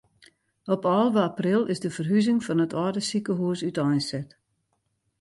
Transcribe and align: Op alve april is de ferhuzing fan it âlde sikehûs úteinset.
Op 0.65 0.85
alve 0.85 1.19
april 1.19 1.65
is 1.69 1.79
de 1.83 1.91
ferhuzing 1.97 2.39
fan 2.45 2.63
it 2.65 2.73
âlde 2.83 3.01
sikehûs 3.09 3.59
úteinset. 3.69 4.29